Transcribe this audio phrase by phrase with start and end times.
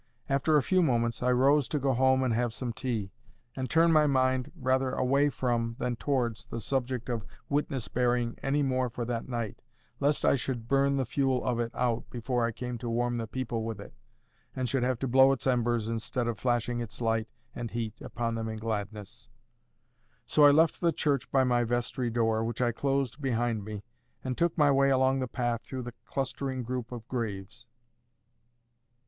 [0.27, 3.11] After a few moments, I rose to go home and have some tea,
[3.55, 8.63] and turn my mind rather away from than towards the subject of witness bearing any
[8.63, 9.61] more for that night,
[9.99, 13.27] lest I should burn the fuel of it out before I came to warm the
[13.27, 13.93] people with it,
[14.55, 18.33] and should have to blow its embers instead of flashing its light and heat upon
[18.33, 19.29] them in gladness.
[20.25, 23.83] So I left the church by my vestry door, which I closed behind me,
[24.23, 27.67] and took my way along the path through the clustering group of graves.